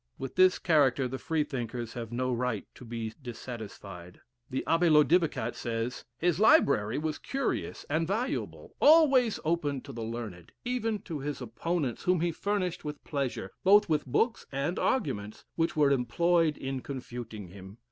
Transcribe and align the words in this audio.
With 0.17 0.33
this 0.33 0.57
character 0.57 1.07
the 1.07 1.19
Freethinkers 1.19 1.93
have 1.93 2.11
no 2.11 2.33
right 2.33 2.65
to 2.73 2.83
be 2.83 3.13
dissatisfied. 3.21 4.19
The 4.49 4.63
Abbe 4.65 4.89
Lodivicat 4.89 5.53
says, 5.53 6.05
"His 6.17 6.39
library 6.39 6.97
was 6.97 7.19
curious 7.19 7.85
and 7.87 8.07
valuable; 8.07 8.73
always 8.81 9.39
open 9.45 9.79
to 9.81 9.93
the 9.93 10.01
learned, 10.01 10.53
even 10.65 11.03
to 11.03 11.19
his 11.19 11.39
opponents, 11.39 12.01
whom 12.05 12.21
he 12.21 12.31
furnished 12.31 12.83
with 12.83 13.03
pleasure, 13.03 13.51
both 13.63 13.89
with 13.89 14.07
books 14.07 14.47
and 14.51 14.79
arguments, 14.79 15.45
which 15.53 15.75
were 15.75 15.91
employed 15.91 16.57
in 16.57 16.79
confuting 16.81 17.49
him." 17.49 17.77